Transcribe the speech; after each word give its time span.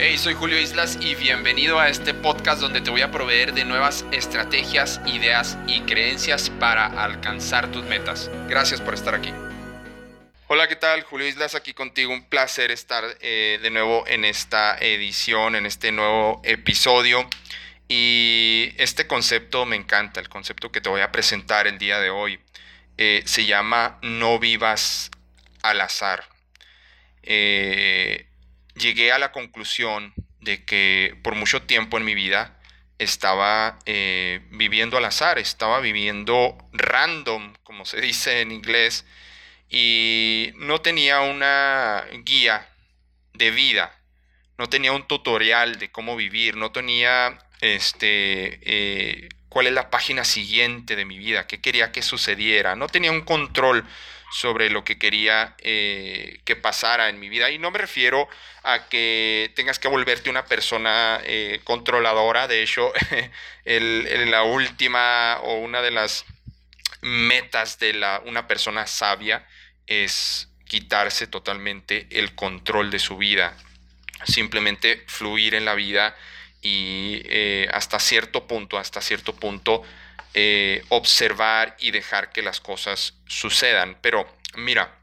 Hey, 0.00 0.16
soy 0.16 0.34
Julio 0.34 0.60
Islas 0.60 0.96
y 1.00 1.16
bienvenido 1.16 1.80
a 1.80 1.88
este 1.88 2.14
podcast 2.14 2.60
donde 2.60 2.80
te 2.80 2.88
voy 2.88 3.00
a 3.00 3.10
proveer 3.10 3.52
de 3.52 3.64
nuevas 3.64 4.04
estrategias, 4.12 5.00
ideas 5.06 5.58
y 5.66 5.80
creencias 5.80 6.50
para 6.50 6.86
alcanzar 7.02 7.72
tus 7.72 7.84
metas. 7.84 8.30
Gracias 8.48 8.80
por 8.80 8.94
estar 8.94 9.16
aquí. 9.16 9.32
Hola, 10.46 10.68
¿qué 10.68 10.76
tal? 10.76 11.02
Julio 11.02 11.26
Islas 11.26 11.56
aquí 11.56 11.74
contigo. 11.74 12.12
Un 12.12 12.22
placer 12.22 12.70
estar 12.70 13.02
eh, 13.20 13.58
de 13.60 13.70
nuevo 13.70 14.04
en 14.06 14.24
esta 14.24 14.78
edición, 14.78 15.56
en 15.56 15.66
este 15.66 15.90
nuevo 15.90 16.40
episodio. 16.44 17.28
Y 17.88 18.74
este 18.76 19.08
concepto 19.08 19.66
me 19.66 19.74
encanta, 19.74 20.20
el 20.20 20.28
concepto 20.28 20.70
que 20.70 20.80
te 20.80 20.88
voy 20.88 21.00
a 21.00 21.10
presentar 21.10 21.66
el 21.66 21.76
día 21.76 21.98
de 21.98 22.10
hoy. 22.10 22.38
Eh, 22.98 23.24
se 23.26 23.46
llama 23.46 23.98
no 24.02 24.38
vivas 24.38 25.10
al 25.62 25.80
azar. 25.80 26.28
Eh, 27.24 28.27
llegué 28.78 29.12
a 29.12 29.18
la 29.18 29.32
conclusión 29.32 30.14
de 30.40 30.64
que 30.64 31.16
por 31.22 31.34
mucho 31.34 31.62
tiempo 31.62 31.98
en 31.98 32.04
mi 32.04 32.14
vida 32.14 32.58
estaba 32.98 33.78
eh, 33.86 34.40
viviendo 34.50 34.96
al 34.96 35.04
azar, 35.04 35.38
estaba 35.38 35.80
viviendo 35.80 36.56
random, 36.72 37.54
como 37.62 37.84
se 37.84 38.00
dice 38.00 38.40
en 38.40 38.50
inglés, 38.52 39.04
y 39.68 40.52
no 40.56 40.80
tenía 40.80 41.20
una 41.20 42.04
guía 42.24 42.68
de 43.34 43.50
vida, 43.50 43.94
no 44.56 44.68
tenía 44.68 44.92
un 44.92 45.06
tutorial 45.06 45.78
de 45.78 45.90
cómo 45.90 46.16
vivir, 46.16 46.56
no 46.56 46.72
tenía 46.72 47.38
este, 47.60 48.58
eh, 48.62 49.28
cuál 49.48 49.68
es 49.68 49.72
la 49.72 49.90
página 49.90 50.24
siguiente 50.24 50.96
de 50.96 51.04
mi 51.04 51.18
vida, 51.18 51.46
qué 51.46 51.60
quería 51.60 51.92
que 51.92 52.02
sucediera, 52.02 52.74
no 52.74 52.88
tenía 52.88 53.12
un 53.12 53.22
control 53.22 53.84
sobre 54.30 54.70
lo 54.70 54.84
que 54.84 54.98
quería 54.98 55.54
eh, 55.58 56.40
que 56.44 56.56
pasara 56.56 57.08
en 57.08 57.18
mi 57.18 57.28
vida. 57.28 57.50
Y 57.50 57.58
no 57.58 57.70
me 57.70 57.78
refiero 57.78 58.28
a 58.62 58.88
que 58.88 59.52
tengas 59.56 59.78
que 59.78 59.88
volverte 59.88 60.30
una 60.30 60.44
persona 60.44 61.20
eh, 61.24 61.60
controladora. 61.64 62.46
De 62.48 62.62
hecho, 62.62 62.92
la 63.64 64.42
última 64.42 65.38
o 65.42 65.58
una 65.58 65.82
de 65.82 65.90
las 65.90 66.24
metas 67.00 67.78
de 67.78 67.94
la, 67.94 68.22
una 68.24 68.46
persona 68.46 68.86
sabia 68.86 69.46
es 69.86 70.48
quitarse 70.66 71.26
totalmente 71.26 72.06
el 72.10 72.34
control 72.34 72.90
de 72.90 72.98
su 72.98 73.16
vida. 73.16 73.56
Simplemente 74.24 75.04
fluir 75.06 75.54
en 75.54 75.64
la 75.64 75.74
vida 75.74 76.14
y 76.60 77.22
eh, 77.24 77.68
hasta 77.72 77.98
cierto 77.98 78.46
punto, 78.46 78.78
hasta 78.78 79.00
cierto 79.00 79.34
punto, 79.34 79.82
eh, 80.34 80.84
observar 80.88 81.76
y 81.80 81.90
dejar 81.90 82.32
que 82.32 82.42
las 82.42 82.60
cosas 82.60 83.14
sucedan. 83.26 83.98
Pero 84.00 84.26
mira, 84.56 84.96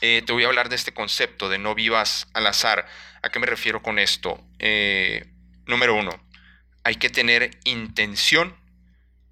eh, 0.00 0.22
te 0.24 0.32
voy 0.32 0.44
a 0.44 0.48
hablar 0.48 0.68
de 0.68 0.76
este 0.76 0.94
concepto 0.94 1.48
de 1.48 1.58
no 1.58 1.74
vivas 1.74 2.28
al 2.34 2.46
azar. 2.46 2.86
¿A 3.22 3.30
qué 3.30 3.38
me 3.38 3.46
refiero 3.46 3.82
con 3.82 3.98
esto? 3.98 4.40
Eh, 4.58 5.24
número 5.66 5.94
uno, 5.94 6.22
hay 6.84 6.96
que 6.96 7.10
tener 7.10 7.58
intención 7.64 8.54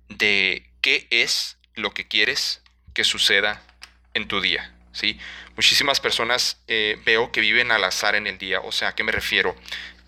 de 0.09 0.71
qué 0.81 1.07
es 1.11 1.59
lo 1.75 1.93
que 1.93 2.09
quieres 2.09 2.63
que 2.95 3.05
suceda 3.05 3.63
en 4.15 4.29
tu 4.29 4.41
día. 4.41 4.75
¿sí? 4.93 5.19
Muchísimas 5.57 6.01
personas 6.01 6.63
veo 6.67 7.33
que 7.33 7.41
viven 7.41 7.71
al 7.71 7.85
azar 7.85 8.15
en 8.15 8.27
el 8.27 8.39
día. 8.39 8.61
O 8.61 8.73
sea, 8.73 8.89
¿a 8.89 8.95
qué 8.95 9.05
me 9.05 9.13
refiero? 9.13 9.57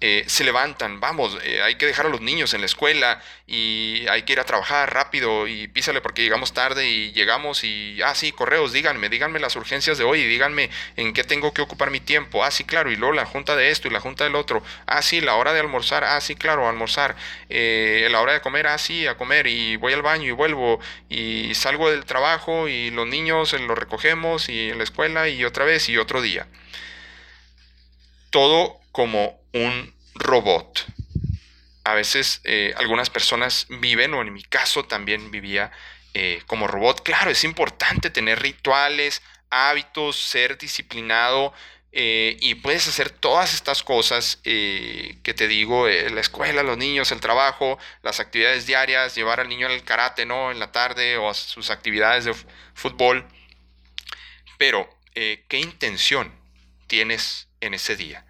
Eh, 0.00 0.24
se 0.26 0.44
levantan, 0.44 1.00
vamos, 1.00 1.38
eh, 1.42 1.62
hay 1.62 1.76
que 1.76 1.86
dejar 1.86 2.06
a 2.06 2.08
los 2.08 2.20
niños 2.20 2.52
en 2.54 2.60
la 2.60 2.66
escuela 2.66 3.22
y 3.46 4.04
hay 4.08 4.22
que 4.22 4.34
ir 4.34 4.40
a 4.40 4.44
trabajar 4.44 4.92
rápido 4.92 5.46
y 5.46 5.68
písale 5.68 6.00
porque 6.00 6.22
llegamos 6.22 6.52
tarde 6.52 6.88
y 6.88 7.12
llegamos 7.12 7.64
y, 7.64 8.00
ah, 8.02 8.14
sí, 8.14 8.32
correos, 8.32 8.72
díganme, 8.72 9.08
díganme 9.08 9.38
las 9.38 9.56
urgencias 9.56 9.96
de 9.96 10.04
hoy, 10.04 10.24
díganme 10.24 10.70
en 10.96 11.12
qué 11.12 11.24
tengo 11.24 11.54
que 11.54 11.62
ocupar 11.62 11.90
mi 11.90 12.00
tiempo, 12.00 12.44
ah, 12.44 12.50
sí, 12.50 12.64
claro, 12.64 12.90
y 12.90 12.96
luego 12.96 13.14
la 13.14 13.24
junta 13.24 13.56
de 13.56 13.70
esto 13.70 13.88
y 13.88 13.92
la 13.92 14.00
junta 14.00 14.24
del 14.24 14.34
otro, 14.34 14.62
ah, 14.86 15.00
sí, 15.02 15.20
la 15.20 15.36
hora 15.36 15.52
de 15.52 15.60
almorzar, 15.60 16.04
ah, 16.04 16.20
sí, 16.20 16.34
claro, 16.34 16.68
almorzar, 16.68 17.16
eh, 17.48 18.08
la 18.10 18.20
hora 18.20 18.32
de 18.34 18.40
comer, 18.40 18.66
ah, 18.66 18.78
sí, 18.78 19.06
a 19.06 19.16
comer. 19.16 19.46
Y 19.46 19.76
voy 19.76 19.92
al 19.92 20.02
baño 20.02 20.26
y 20.28 20.32
vuelvo. 20.32 20.80
Y 21.08 21.54
salgo 21.54 21.90
del 21.90 22.04
trabajo 22.04 22.68
y 22.68 22.90
los 22.90 23.06
niños 23.06 23.52
los 23.52 23.78
recogemos 23.78 24.48
y 24.48 24.70
en 24.70 24.78
la 24.78 24.84
escuela 24.84 25.28
y 25.28 25.44
otra 25.44 25.64
vez 25.64 25.88
y 25.88 25.98
otro 25.98 26.22
día. 26.22 26.46
Todo 28.30 28.80
como 28.92 29.38
un 29.54 29.94
robot. 30.14 30.84
A 31.84 31.94
veces 31.94 32.40
eh, 32.44 32.74
algunas 32.76 33.08
personas 33.08 33.66
viven, 33.68 34.12
o 34.14 34.20
en 34.20 34.32
mi 34.32 34.42
caso 34.42 34.84
también 34.84 35.30
vivía 35.30 35.70
eh, 36.12 36.42
como 36.46 36.66
robot. 36.66 37.02
Claro, 37.02 37.30
es 37.30 37.44
importante 37.44 38.10
tener 38.10 38.42
rituales, 38.42 39.22
hábitos, 39.50 40.16
ser 40.16 40.58
disciplinado. 40.58 41.54
Eh, 41.96 42.36
y 42.40 42.56
puedes 42.56 42.88
hacer 42.88 43.08
todas 43.10 43.54
estas 43.54 43.84
cosas 43.84 44.40
que 44.42 45.34
te 45.36 45.46
digo, 45.46 45.86
la 45.86 46.20
escuela, 46.20 46.64
los 46.64 46.76
niños, 46.76 47.12
el 47.12 47.20
trabajo, 47.20 47.78
las 48.02 48.18
actividades 48.18 48.66
diarias, 48.66 49.14
llevar 49.14 49.38
al 49.38 49.48
niño 49.48 49.68
al 49.68 49.84
karate, 49.84 50.26
¿no? 50.26 50.50
En 50.50 50.58
la 50.58 50.72
tarde 50.72 51.16
o 51.18 51.30
a 51.30 51.34
sus 51.34 51.70
actividades 51.70 52.24
de 52.24 52.34
fútbol. 52.74 53.28
Pero, 54.58 54.90
¿qué 55.14 55.58
intención 55.58 56.32
tienes 56.88 57.46
en 57.60 57.74
ese 57.74 57.94
día? 57.94 58.24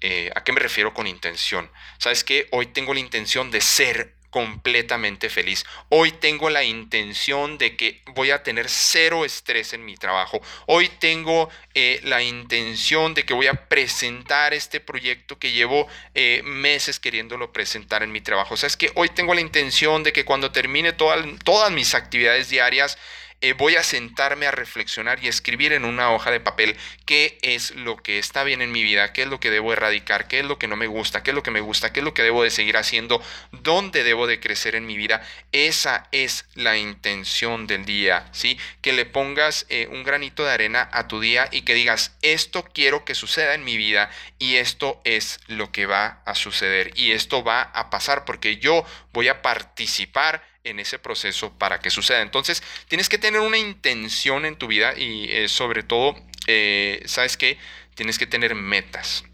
Eh, 0.00 0.30
¿A 0.34 0.44
qué 0.44 0.52
me 0.52 0.60
refiero 0.60 0.94
con 0.94 1.06
intención? 1.06 1.70
¿Sabes 1.98 2.24
qué? 2.24 2.48
Hoy 2.52 2.66
tengo 2.66 2.94
la 2.94 3.00
intención 3.00 3.50
de 3.50 3.60
ser 3.60 4.14
completamente 4.30 5.28
feliz. 5.28 5.64
Hoy 5.88 6.12
tengo 6.12 6.50
la 6.50 6.62
intención 6.62 7.58
de 7.58 7.76
que 7.76 8.00
voy 8.14 8.30
a 8.30 8.42
tener 8.42 8.68
cero 8.68 9.24
estrés 9.24 9.72
en 9.72 9.84
mi 9.84 9.96
trabajo. 9.96 10.40
Hoy 10.66 10.88
tengo 10.88 11.50
eh, 11.74 12.00
la 12.04 12.22
intención 12.22 13.12
de 13.14 13.24
que 13.24 13.34
voy 13.34 13.48
a 13.48 13.68
presentar 13.68 14.54
este 14.54 14.80
proyecto 14.80 15.38
que 15.38 15.52
llevo 15.52 15.88
eh, 16.14 16.42
meses 16.44 17.00
queriéndolo 17.00 17.52
presentar 17.52 18.02
en 18.02 18.12
mi 18.12 18.20
trabajo. 18.20 18.54
O 18.54 18.56
sea, 18.56 18.68
es 18.68 18.76
que 18.76 18.92
hoy 18.94 19.08
tengo 19.08 19.34
la 19.34 19.40
intención 19.40 20.04
de 20.04 20.12
que 20.12 20.24
cuando 20.24 20.52
termine 20.52 20.92
todas 20.92 21.72
mis 21.72 21.94
actividades 21.94 22.48
diarias, 22.48 22.98
eh, 23.42 23.54
voy 23.54 23.76
a 23.76 23.82
sentarme 23.82 24.46
a 24.46 24.50
reflexionar 24.50 25.22
y 25.24 25.28
escribir 25.28 25.72
en 25.72 25.84
una 25.86 26.12
hoja 26.12 26.30
de 26.30 26.40
papel 26.40 26.76
qué 27.06 27.38
es 27.40 27.74
lo 27.74 27.96
que 27.96 28.18
está 28.18 28.44
bien 28.44 28.60
en 28.60 28.70
mi 28.70 28.82
vida, 28.82 29.12
qué 29.14 29.22
es 29.22 29.28
lo 29.28 29.40
que 29.40 29.50
debo 29.50 29.72
erradicar, 29.72 30.28
qué 30.28 30.40
es 30.40 30.44
lo 30.44 30.58
que 30.58 30.66
no 30.66 30.76
me 30.76 30.86
gusta, 30.86 31.22
qué 31.22 31.30
es 31.30 31.34
lo 31.34 31.42
que 31.42 31.50
me 31.50 31.60
gusta, 31.60 31.92
qué 31.92 32.00
es 32.00 32.04
lo 32.04 32.12
que 32.12 32.22
debo 32.22 32.42
de 32.42 32.50
seguir 32.50 32.76
haciendo, 32.76 33.22
dónde 33.52 34.04
debo 34.04 34.26
de 34.26 34.40
crecer 34.40 34.74
en 34.74 34.86
mi 34.86 34.96
vida. 34.96 35.22
Esa 35.52 36.06
es 36.12 36.44
la 36.54 36.76
intención 36.76 37.66
del 37.66 37.86
día, 37.86 38.28
¿sí? 38.32 38.58
Que 38.82 38.92
le 38.92 39.06
pongas 39.06 39.64
eh, 39.70 39.88
un 39.90 40.04
granito 40.04 40.44
de 40.44 40.52
arena 40.52 40.90
a 40.92 41.08
tu 41.08 41.20
día 41.20 41.48
y 41.50 41.62
que 41.62 41.74
digas, 41.74 42.16
esto 42.20 42.68
quiero 42.74 43.06
que 43.06 43.14
suceda 43.14 43.54
en 43.54 43.64
mi 43.64 43.78
vida 43.78 44.10
y 44.38 44.56
esto 44.56 45.00
es 45.04 45.40
lo 45.46 45.72
que 45.72 45.86
va 45.86 46.20
a 46.26 46.34
suceder 46.34 46.92
y 46.94 47.12
esto 47.12 47.42
va 47.42 47.62
a 47.62 47.88
pasar 47.88 48.26
porque 48.26 48.58
yo 48.58 48.84
voy 49.12 49.28
a 49.28 49.40
participar 49.40 50.49
en 50.70 50.80
ese 50.80 50.98
proceso 50.98 51.52
para 51.58 51.80
que 51.80 51.90
suceda. 51.90 52.22
Entonces, 52.22 52.62
tienes 52.88 53.08
que 53.08 53.18
tener 53.18 53.40
una 53.40 53.58
intención 53.58 54.44
en 54.44 54.56
tu 54.56 54.66
vida 54.66 54.94
y 54.96 55.30
eh, 55.30 55.48
sobre 55.48 55.82
todo, 55.82 56.16
eh, 56.46 57.02
¿sabes 57.06 57.36
qué? 57.36 57.58
Tienes 57.94 58.18
que 58.18 58.26
tener 58.26 58.54
metas. 58.54 59.24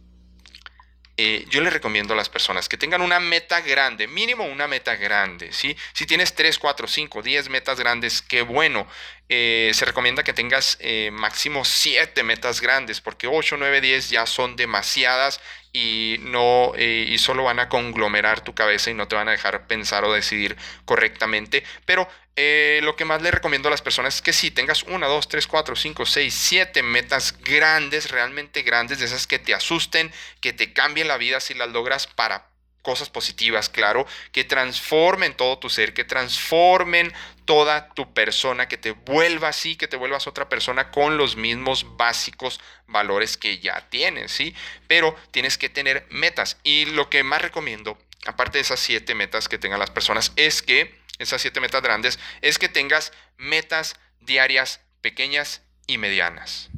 Eh, 1.19 1.47
yo 1.48 1.62
les 1.62 1.72
recomiendo 1.72 2.12
a 2.12 2.16
las 2.16 2.28
personas 2.28 2.69
que 2.69 2.76
tengan 2.76 3.00
una 3.00 3.20
meta 3.20 3.62
grande, 3.62 4.06
mínimo 4.06 4.44
una 4.44 4.69
meta 4.69 4.97
grande, 4.97 5.50
¿sí? 5.50 5.74
Si 5.94 6.04
tienes 6.04 6.34
3, 6.34 6.58
4, 6.58 6.86
5, 6.86 7.22
10 7.22 7.48
metas 7.48 7.80
grandes, 7.80 8.20
qué 8.20 8.42
bueno. 8.42 8.86
Se 9.28 9.84
recomienda 9.84 10.22
que 10.22 10.32
tengas 10.32 10.78
máximo 11.12 11.64
7 11.64 12.22
metas 12.22 12.60
grandes, 12.60 13.00
porque 13.00 13.26
8, 13.26 13.56
9, 13.59 13.81
10 13.81 14.10
ya 14.10 14.26
son 14.26 14.56
demasiadas 14.56 15.41
y 15.76 16.16
no 16.22 16.72
eh, 16.76 17.04
y 17.06 17.19
solo 17.19 17.44
van 17.44 17.59
a 17.59 17.69
conglomerar 17.69 18.41
tu 18.41 18.54
cabeza 18.54 18.91
y 18.91 18.94
no 18.94 19.09
te 19.09 19.15
van 19.15 19.28
a 19.28 19.32
dejar 19.32 19.66
pensar 19.66 20.04
o 20.04 20.12
decidir 20.12 20.56
correctamente. 20.86 21.62
Pero 21.84 22.09
eh, 22.34 22.81
lo 22.82 22.97
que 22.97 23.04
más 23.04 23.20
le 23.20 23.31
recomiendo 23.31 23.69
a 23.69 23.70
las 23.70 23.82
personas 23.82 24.16
es 24.16 24.22
que 24.22 24.32
si 24.32 24.50
tengas 24.50 24.84
una, 24.84 25.06
dos, 25.06 25.28
tres, 25.28 25.47
cuatro, 25.47 25.76
cinco, 25.76 26.06
seis, 26.06 26.32
siete 26.32 26.82
metas 26.82 27.38
grandes, 27.42 28.10
realmente 28.10 28.62
grandes, 28.62 29.00
de 29.00 29.04
esas 29.04 29.26
que 29.26 29.38
te 29.38 29.53
asusten, 29.53 30.10
que 30.41 30.54
te 30.54 30.72
cambien 30.72 31.09
la 31.09 31.19
vida 31.19 31.41
si 31.41 31.53
las 31.53 31.68
logras 31.68 32.06
para 32.06 32.48
cosas 32.86 33.10
positivas, 33.10 33.68
claro, 33.68 34.06
que 34.30 34.44
transformen 34.44 35.34
todo 35.34 35.59
tu 35.59 35.68
ser, 35.68 35.92
que 35.92 36.04
transformen 36.04 37.12
toda 37.44 37.88
tu 37.94 38.15
persona, 38.15 38.68
que 38.68 38.77
te 38.77 38.92
vuelva 38.92 39.48
así, 39.48 39.74
que 39.74 39.88
te 39.88 39.97
vuelvas 39.97 40.28
otra 40.28 40.48
persona 40.48 40.92
con 40.92 41.16
los 41.16 41.34
mismos 41.34 41.97
básicos 41.97 42.60
valores 42.86 43.36
que 43.36 43.59
ya 43.59 43.88
tienes, 43.91 44.30
¿sí? 44.30 44.54
Pero 44.86 45.16
tienes 45.33 45.59
que 45.59 45.68
tener 45.68 46.06
metas. 46.10 46.59
Y 46.62 46.84
lo 46.84 47.10
que 47.10 47.24
más 47.24 47.42
recomiendo, 47.42 47.98
aparte 48.24 48.59
de 48.59 48.62
esas 48.62 48.78
siete 48.78 49.16
metas 49.16 49.48
que 49.48 49.59
tengan 49.59 49.80
las 49.80 49.91
personas, 49.91 50.30
es 50.36 50.62
que, 50.62 50.97
esas 51.18 51.42
siete 51.42 51.59
metas 51.59 51.82
grandes, 51.82 52.21
es 52.41 52.56
que 52.56 52.68
tengas 52.68 53.12
metas 53.36 53.97
diarias 54.21 54.80
pequeñas 55.00 55.60
y 55.89 55.98
medianas. 55.98 56.71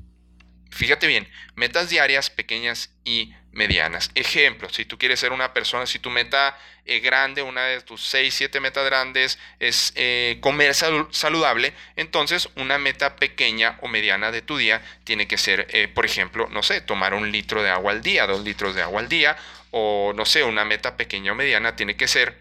Fíjate 0.79 1.09
bien, 1.09 1.29
metas 1.57 1.91
diarias 1.91 2.31
pequeñas 2.31 2.95
y 3.05 3.35
medianas. 3.51 4.13
Ejemplo, 4.15 4.69
si 4.69 4.85
tú 4.85 4.97
quieres 4.97 5.19
ser 5.19 5.33
una 5.33 5.53
persona, 5.53 5.87
si 5.87 5.99
tu 5.99 6.09
meta 6.09 6.57
eh, 6.85 7.01
grande, 7.01 7.43
una 7.43 7.65
de 7.65 7.81
tus 7.81 8.01
6, 8.07 8.33
7 8.33 8.61
metas 8.61 8.85
grandes 8.85 9.41
es 9.59 9.93
eh, 9.97 10.39
comer 10.41 10.77
saludable, 10.77 11.75
entonces 11.97 12.49
una 12.55 12.79
meta 12.79 13.17
pequeña 13.17 13.77
o 13.83 13.89
mediana 13.89 14.31
de 14.31 14.41
tu 14.41 14.57
día 14.57 14.81
tiene 15.03 15.27
que 15.27 15.37
ser, 15.37 15.67
eh, 15.71 15.89
por 15.89 16.07
ejemplo, 16.07 16.47
no 16.49 16.63
sé, 16.63 16.81
tomar 16.81 17.13
un 17.13 17.33
litro 17.33 17.61
de 17.61 17.71
agua 17.71 17.91
al 17.91 18.01
día, 18.01 18.29
dos 18.29 18.45
litros 18.45 18.77
de 18.77 18.83
agua 18.83 19.01
al 19.01 19.09
día, 19.09 19.37
o 19.73 20.13
no 20.15 20.25
sé, 20.27 20.45
una 20.45 20.65
meta 20.65 20.97
pequeña 20.97 21.33
o 21.33 21.35
mediana 21.35 21.75
tiene 21.75 21.97
que 21.97 22.07
ser 22.07 22.39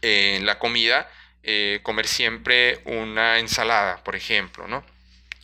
en 0.00 0.46
la 0.46 0.58
comida, 0.58 1.10
comer 1.82 2.06
siempre 2.06 2.80
una 2.86 3.38
ensalada, 3.38 4.02
por 4.04 4.16
ejemplo, 4.16 4.66
¿no? 4.66 4.97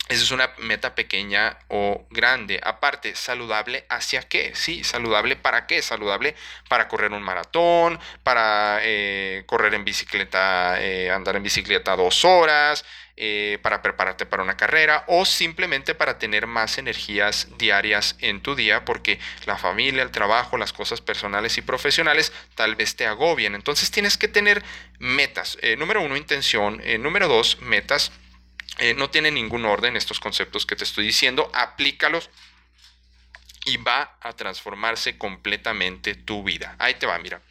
Esa 0.07 0.21
es 0.21 0.29
una 0.29 0.51
meta 0.59 0.93
pequeña 0.93 1.57
o 1.67 2.05
grande. 2.11 2.61
Aparte, 2.63 3.15
saludable 3.15 3.85
hacia 3.89 4.21
qué? 4.21 4.51
Sí, 4.53 4.83
saludable 4.83 5.35
para 5.35 5.65
qué? 5.65 5.81
Saludable 5.81 6.35
para 6.69 6.87
correr 6.87 7.11
un 7.11 7.23
maratón, 7.23 7.99
para 8.21 8.81
eh, 8.83 9.43
correr 9.47 9.73
en 9.73 9.83
bicicleta, 9.83 10.79
eh, 10.79 11.09
andar 11.09 11.35
en 11.37 11.41
bicicleta 11.41 11.95
dos 11.95 12.23
horas, 12.23 12.85
eh, 13.17 13.57
para 13.63 13.81
prepararte 13.81 14.27
para 14.27 14.43
una 14.43 14.57
carrera 14.57 15.05
o 15.07 15.25
simplemente 15.25 15.95
para 15.95 16.19
tener 16.19 16.45
más 16.45 16.77
energías 16.77 17.47
diarias 17.57 18.15
en 18.19 18.41
tu 18.41 18.53
día 18.53 18.85
porque 18.85 19.19
la 19.47 19.57
familia, 19.57 20.03
el 20.03 20.11
trabajo, 20.11 20.57
las 20.57 20.71
cosas 20.71 21.01
personales 21.01 21.57
y 21.57 21.63
profesionales 21.63 22.31
tal 22.53 22.75
vez 22.75 22.95
te 22.95 23.07
agobien. 23.07 23.55
Entonces 23.55 23.89
tienes 23.89 24.17
que 24.17 24.27
tener 24.27 24.63
metas. 24.99 25.57
número 25.79 26.01
uno, 26.01 26.15
intención. 26.15 26.79
número 26.99 27.27
dos, 27.27 27.59
metas 27.61 28.11
eh, 28.77 28.93
no 28.93 29.09
tiene 29.09 29.31
ningún 29.31 29.65
orden 29.65 29.95
estos 29.95 30.19
conceptos 30.19 30.65
que 30.65 30.75
te 30.75 30.83
estoy 30.83 31.05
diciendo, 31.05 31.49
aplícalos 31.53 32.29
y 33.65 33.77
va 33.77 34.17
a 34.21 34.33
transformarse 34.33 35.17
completamente 35.17 36.13
tu 36.13 36.43
vida. 36.43 36.75
Ahí 36.77 36.93
te 36.95 37.07
va, 37.07 37.17
mira. 37.19 37.41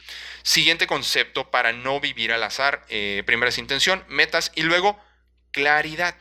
Siguiente 0.42 0.86
concepto 0.86 1.50
para 1.50 1.72
no 1.72 2.00
vivir 2.00 2.32
al 2.32 2.42
azar. 2.42 2.84
Eh, 2.88 3.22
primera 3.26 3.48
es 3.48 3.58
intención, 3.58 4.04
metas 4.08 4.52
y 4.54 4.62
luego 4.62 5.02
claridad. 5.50 6.14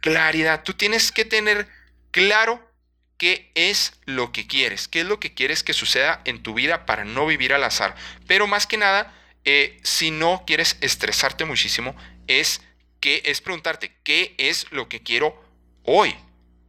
Claridad. 0.00 0.62
Tú 0.62 0.74
tienes 0.74 1.10
que 1.10 1.24
tener 1.24 1.68
claro 2.12 2.72
qué 3.18 3.50
es 3.54 3.94
lo 4.04 4.32
que 4.32 4.46
quieres, 4.46 4.88
qué 4.88 5.00
es 5.00 5.06
lo 5.06 5.18
que 5.20 5.34
quieres 5.34 5.62
que 5.62 5.72
suceda 5.72 6.20
en 6.24 6.42
tu 6.42 6.54
vida 6.54 6.86
para 6.86 7.04
no 7.04 7.26
vivir 7.26 7.54
al 7.54 7.64
azar. 7.64 7.96
Pero 8.26 8.46
más 8.46 8.66
que 8.66 8.76
nada, 8.76 9.12
eh, 9.44 9.80
si 9.82 10.10
no 10.10 10.44
quieres 10.46 10.76
estresarte 10.80 11.44
muchísimo, 11.44 11.96
es 12.28 12.62
que 13.02 13.20
es 13.24 13.40
preguntarte, 13.40 13.92
¿qué 14.04 14.32
es 14.38 14.70
lo 14.70 14.88
que 14.88 15.02
quiero 15.02 15.36
hoy 15.82 16.14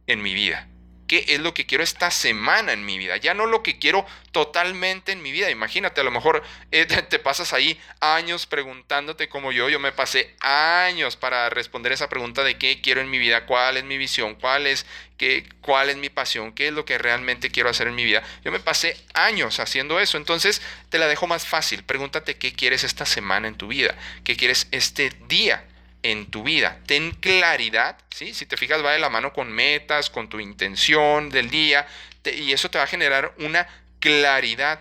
en 0.08 0.20
mi 0.20 0.34
vida? 0.34 0.68
¿Qué 1.06 1.26
es 1.28 1.38
lo 1.38 1.54
que 1.54 1.64
quiero 1.64 1.84
esta 1.84 2.10
semana 2.10 2.72
en 2.72 2.84
mi 2.84 2.98
vida? 2.98 3.16
Ya 3.18 3.34
no 3.34 3.46
lo 3.46 3.62
que 3.62 3.78
quiero 3.78 4.04
totalmente 4.32 5.12
en 5.12 5.22
mi 5.22 5.30
vida. 5.30 5.48
Imagínate, 5.50 6.00
a 6.00 6.04
lo 6.04 6.10
mejor 6.10 6.42
eh, 6.72 6.86
te 7.08 7.18
pasas 7.20 7.52
ahí 7.52 7.78
años 8.00 8.46
preguntándote 8.46 9.28
como 9.28 9.52
yo. 9.52 9.68
Yo 9.68 9.78
me 9.78 9.92
pasé 9.92 10.34
años 10.40 11.14
para 11.14 11.50
responder 11.50 11.92
esa 11.92 12.08
pregunta 12.08 12.42
de 12.42 12.58
qué 12.58 12.80
quiero 12.80 13.00
en 13.00 13.10
mi 13.10 13.18
vida, 13.18 13.46
cuál 13.46 13.76
es 13.76 13.84
mi 13.84 13.96
visión, 13.96 14.34
cuál 14.34 14.66
es, 14.66 14.86
qué, 15.16 15.48
cuál 15.60 15.88
es 15.88 15.98
mi 15.98 16.08
pasión, 16.08 16.52
qué 16.52 16.66
es 16.66 16.72
lo 16.72 16.84
que 16.84 16.98
realmente 16.98 17.52
quiero 17.52 17.68
hacer 17.68 17.86
en 17.86 17.94
mi 17.94 18.04
vida. 18.04 18.24
Yo 18.44 18.50
me 18.50 18.58
pasé 18.58 18.96
años 19.12 19.60
haciendo 19.60 20.00
eso. 20.00 20.16
Entonces 20.16 20.62
te 20.88 20.98
la 20.98 21.06
dejo 21.06 21.28
más 21.28 21.46
fácil. 21.46 21.84
Pregúntate 21.84 22.38
qué 22.38 22.52
quieres 22.52 22.82
esta 22.82 23.06
semana 23.06 23.46
en 23.46 23.54
tu 23.54 23.68
vida, 23.68 23.94
qué 24.24 24.36
quieres 24.36 24.66
este 24.72 25.10
día 25.28 25.64
en 26.04 26.26
tu 26.26 26.44
vida. 26.44 26.78
Ten 26.86 27.10
claridad, 27.12 27.98
¿sí? 28.10 28.34
Si 28.34 28.46
te 28.46 28.56
fijas, 28.56 28.84
va 28.84 28.92
de 28.92 29.00
la 29.00 29.10
mano 29.10 29.32
con 29.32 29.50
metas, 29.50 30.10
con 30.10 30.28
tu 30.28 30.38
intención 30.38 31.30
del 31.30 31.50
día, 31.50 31.86
y 32.24 32.52
eso 32.52 32.70
te 32.70 32.78
va 32.78 32.84
a 32.84 32.86
generar 32.86 33.34
una 33.38 33.66
claridad 33.98 34.80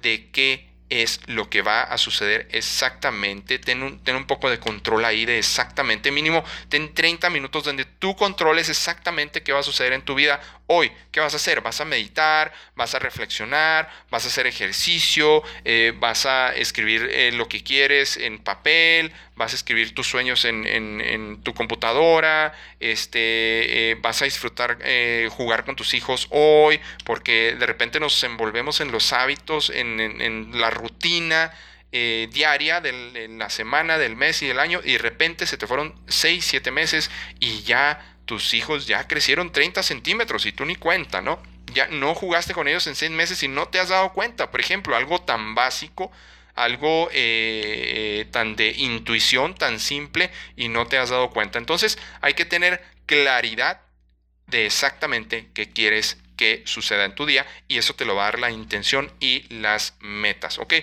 de 0.00 0.30
qué 0.30 0.71
es 0.92 1.20
lo 1.26 1.48
que 1.48 1.62
va 1.62 1.82
a 1.82 1.96
suceder 1.96 2.48
exactamente. 2.50 3.58
Ten 3.58 3.82
un, 3.82 3.98
ten 4.04 4.14
un, 4.14 4.26
poco 4.26 4.50
de 4.50 4.58
control 4.58 5.06
ahí 5.06 5.24
de 5.24 5.38
exactamente, 5.38 6.10
mínimo, 6.10 6.44
ten 6.68 6.92
30 6.92 7.30
minutos 7.30 7.64
donde 7.64 7.86
tú 7.86 8.14
controles 8.14 8.68
exactamente 8.68 9.42
qué 9.42 9.52
va 9.52 9.60
a 9.60 9.62
suceder 9.62 9.94
en 9.94 10.02
tu 10.02 10.14
vida 10.14 10.40
hoy. 10.66 10.92
¿Qué 11.10 11.20
vas 11.20 11.34
a 11.34 11.36
hacer? 11.36 11.60
¿Vas 11.60 11.80
a 11.80 11.84
meditar? 11.84 12.52
¿Vas 12.74 12.94
a 12.94 12.98
reflexionar? 12.98 13.90
¿Vas 14.10 14.24
a 14.24 14.28
hacer 14.28 14.46
ejercicio? 14.46 15.42
Eh, 15.64 15.92
¿Vas 15.96 16.24
a 16.24 16.54
escribir 16.54 17.08
eh, 17.12 17.32
lo 17.32 17.48
que 17.48 17.62
quieres 17.62 18.16
en 18.16 18.38
papel? 18.38 19.12
¿Vas 19.36 19.52
a 19.52 19.56
escribir 19.56 19.94
tus 19.94 20.06
sueños 20.06 20.44
en, 20.44 21.40
tu 21.42 21.52
computadora? 21.52 22.54
Este, 22.80 23.90
eh, 23.90 23.96
¿Vas 24.00 24.22
a 24.22 24.24
disfrutar 24.24 24.78
jugar 25.30 25.64
con 25.64 25.76
tus 25.76 25.94
hijos 25.94 26.28
hoy? 26.30 26.80
Porque 27.04 27.56
de 27.58 27.66
repente 27.66 28.00
nos 28.00 28.22
envolvemos 28.24 28.80
en 28.80 28.92
los 28.92 29.12
hábitos, 29.12 29.70
en, 29.70 30.58
la 30.58 30.70
rutina. 30.70 30.81
Diaria 31.90 32.80
de 32.80 33.28
la 33.28 33.50
semana, 33.50 33.98
del 33.98 34.16
mes 34.16 34.40
y 34.42 34.46
del 34.46 34.58
año 34.58 34.80
y 34.82 34.92
de 34.92 34.98
repente 34.98 35.46
se 35.46 35.58
te 35.58 35.66
fueron 35.66 35.94
6, 36.08 36.44
7 36.44 36.70
meses 36.70 37.10
y 37.38 37.62
ya 37.62 38.12
tus 38.24 38.54
hijos 38.54 38.86
ya 38.86 39.06
crecieron 39.06 39.52
30 39.52 39.82
centímetros 39.82 40.46
y 40.46 40.52
tú 40.52 40.64
ni 40.64 40.76
cuenta, 40.76 41.20
¿no? 41.20 41.42
Ya 41.74 41.88
no 41.88 42.14
jugaste 42.14 42.54
con 42.54 42.68
ellos 42.68 42.86
en 42.86 42.94
seis 42.94 43.10
meses 43.10 43.42
y 43.42 43.48
no 43.48 43.68
te 43.68 43.78
has 43.78 43.88
dado 43.88 44.12
cuenta. 44.12 44.50
Por 44.50 44.60
ejemplo, 44.60 44.96
algo 44.96 45.20
tan 45.22 45.54
básico, 45.54 46.10
algo 46.54 47.08
eh, 47.12 48.26
tan 48.30 48.56
de 48.56 48.72
intuición, 48.76 49.54
tan 49.54 49.80
simple 49.80 50.30
y 50.56 50.68
no 50.68 50.86
te 50.86 50.98
has 50.98 51.10
dado 51.10 51.30
cuenta. 51.30 51.58
Entonces 51.58 51.98
hay 52.20 52.34
que 52.34 52.44
tener 52.44 52.82
claridad 53.06 53.80
de 54.46 54.66
exactamente 54.66 55.48
qué 55.54 55.70
quieres 55.70 56.18
que 56.42 56.64
suceda 56.64 57.04
en 57.04 57.14
tu 57.14 57.24
día 57.24 57.46
y 57.68 57.78
eso 57.78 57.94
te 57.94 58.04
lo 58.04 58.16
va 58.16 58.22
a 58.22 58.32
dar 58.32 58.40
la 58.40 58.50
intención 58.50 59.12
y 59.20 59.46
las 59.48 59.94
metas, 60.00 60.58
¿ok? 60.58 60.74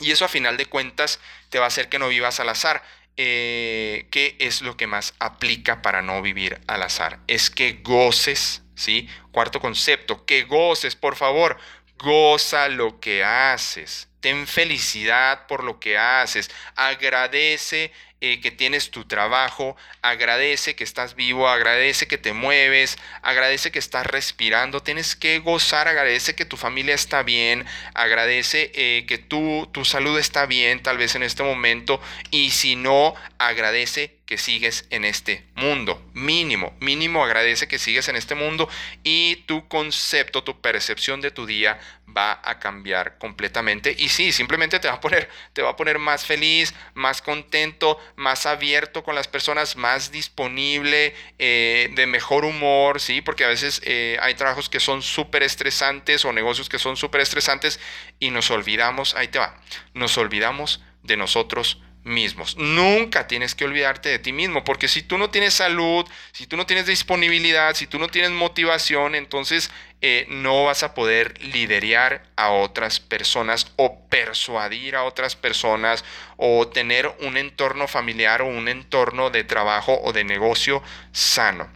Y 0.00 0.10
eso 0.10 0.26
a 0.26 0.28
final 0.28 0.58
de 0.58 0.66
cuentas 0.66 1.20
te 1.48 1.58
va 1.58 1.64
a 1.64 1.68
hacer 1.68 1.88
que 1.88 1.98
no 1.98 2.08
vivas 2.08 2.38
al 2.38 2.50
azar. 2.50 2.82
Eh, 3.16 4.08
¿qué 4.10 4.36
es 4.40 4.60
lo 4.60 4.76
que 4.76 4.86
más 4.86 5.14
aplica 5.20 5.80
para 5.80 6.02
no 6.02 6.20
vivir 6.20 6.60
al 6.66 6.82
azar? 6.82 7.20
Es 7.28 7.48
que 7.48 7.80
goces, 7.82 8.62
¿sí? 8.74 9.08
Cuarto 9.32 9.58
concepto, 9.58 10.26
que 10.26 10.42
goces, 10.42 10.96
por 10.96 11.16
favor, 11.16 11.56
goza 11.96 12.68
lo 12.68 13.00
que 13.00 13.24
haces. 13.24 14.10
Ten 14.24 14.46
felicidad 14.46 15.46
por 15.46 15.62
lo 15.62 15.78
que 15.78 15.98
haces. 15.98 16.50
Agradece 16.76 17.92
eh, 18.22 18.40
que 18.40 18.50
tienes 18.50 18.90
tu 18.90 19.04
trabajo, 19.04 19.76
agradece 20.00 20.74
que 20.74 20.82
estás 20.82 21.14
vivo, 21.14 21.46
agradece 21.46 22.08
que 22.08 22.16
te 22.16 22.32
mueves, 22.32 22.96
agradece 23.20 23.70
que 23.70 23.78
estás 23.78 24.06
respirando, 24.06 24.80
tienes 24.80 25.14
que 25.14 25.40
gozar, 25.40 25.88
agradece 25.88 26.34
que 26.34 26.46
tu 26.46 26.56
familia 26.56 26.94
está 26.94 27.22
bien, 27.22 27.66
agradece 27.92 28.72
eh, 28.74 29.04
que 29.06 29.18
tú, 29.18 29.68
tu 29.72 29.84
salud 29.84 30.18
está 30.18 30.46
bien 30.46 30.82
tal 30.82 30.96
vez 30.96 31.16
en 31.16 31.22
este 31.22 31.42
momento 31.42 32.00
y 32.30 32.52
si 32.52 32.76
no, 32.76 33.14
agradece 33.36 34.13
que 34.26 34.38
sigues 34.38 34.86
en 34.90 35.04
este 35.04 35.44
mundo. 35.54 36.02
Mínimo, 36.14 36.74
mínimo 36.80 37.24
agradece 37.24 37.68
que 37.68 37.78
sigues 37.78 38.08
en 38.08 38.16
este 38.16 38.34
mundo 38.34 38.68
y 39.02 39.36
tu 39.46 39.68
concepto, 39.68 40.42
tu 40.42 40.60
percepción 40.60 41.20
de 41.20 41.30
tu 41.30 41.44
día 41.44 41.78
va 42.16 42.40
a 42.42 42.58
cambiar 42.58 43.18
completamente. 43.18 43.94
Y 43.98 44.08
sí, 44.08 44.32
simplemente 44.32 44.80
te 44.80 44.88
va 44.88 44.94
a 44.94 45.00
poner, 45.00 45.28
te 45.52 45.62
va 45.62 45.70
a 45.70 45.76
poner 45.76 45.98
más 45.98 46.24
feliz, 46.24 46.74
más 46.94 47.20
contento, 47.20 47.98
más 48.16 48.46
abierto 48.46 49.04
con 49.04 49.14
las 49.14 49.28
personas, 49.28 49.76
más 49.76 50.10
disponible, 50.10 51.14
eh, 51.38 51.90
de 51.94 52.06
mejor 52.06 52.44
humor, 52.44 53.00
¿sí? 53.00 53.20
Porque 53.20 53.44
a 53.44 53.48
veces 53.48 53.82
eh, 53.84 54.16
hay 54.20 54.34
trabajos 54.34 54.68
que 54.68 54.80
son 54.80 55.02
súper 55.02 55.42
estresantes 55.42 56.24
o 56.24 56.32
negocios 56.32 56.68
que 56.68 56.78
son 56.78 56.96
súper 56.96 57.20
estresantes 57.20 57.78
y 58.18 58.30
nos 58.30 58.50
olvidamos, 58.50 59.14
ahí 59.14 59.28
te 59.28 59.38
va, 59.38 59.60
nos 59.92 60.16
olvidamos 60.16 60.80
de 61.02 61.16
nosotros 61.16 61.76
mismos. 61.76 61.93
Nunca 62.58 63.26
tienes 63.26 63.54
que 63.54 63.64
olvidarte 63.64 64.10
de 64.10 64.18
ti 64.18 64.32
mismo, 64.32 64.62
porque 64.62 64.88
si 64.88 65.02
tú 65.02 65.16
no 65.16 65.30
tienes 65.30 65.54
salud, 65.54 66.06
si 66.32 66.46
tú 66.46 66.56
no 66.56 66.66
tienes 66.66 66.86
disponibilidad, 66.86 67.74
si 67.74 67.86
tú 67.86 67.98
no 67.98 68.08
tienes 68.08 68.30
motivación, 68.30 69.14
entonces 69.14 69.70
eh, 70.02 70.26
no 70.28 70.64
vas 70.64 70.82
a 70.82 70.92
poder 70.92 71.42
liderar 71.42 72.26
a 72.36 72.50
otras 72.50 73.00
personas 73.00 73.72
o 73.76 74.06
persuadir 74.10 74.96
a 74.96 75.04
otras 75.04 75.34
personas 75.34 76.04
o 76.36 76.68
tener 76.68 77.10
un 77.20 77.38
entorno 77.38 77.88
familiar 77.88 78.42
o 78.42 78.46
un 78.46 78.68
entorno 78.68 79.30
de 79.30 79.44
trabajo 79.44 79.98
o 80.02 80.12
de 80.12 80.24
negocio 80.24 80.82
sano. 81.12 81.70